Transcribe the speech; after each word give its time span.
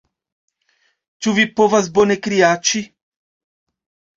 Ĉu 1.25 1.33
vi 1.39 1.45
povas 1.61 1.91
bone 1.99 2.17
kriaĉi? 2.29 2.85